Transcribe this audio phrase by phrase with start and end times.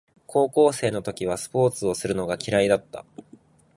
[0.25, 3.05] 高校生の時はスポーツをするのが嫌いだった